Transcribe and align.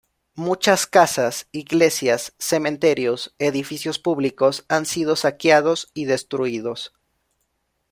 Muchas 0.33 0.87
casas, 0.87 1.47
iglesias, 1.51 2.33
cementerios, 2.39 3.35
edificios 3.37 3.99
públicos 3.99 4.65
han 4.67 4.87
sido 4.87 5.15
saqueados 5.15 5.91
y 5.93 6.05
destruidos. 6.05 6.91